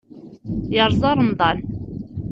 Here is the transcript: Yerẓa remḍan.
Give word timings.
Yerẓa 0.75 1.11
remḍan. 1.17 1.59